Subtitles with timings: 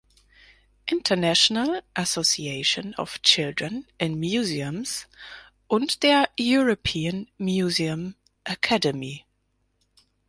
[0.87, 5.05] International Association of Children in Museums
[5.67, 9.25] und der European Museum Academy.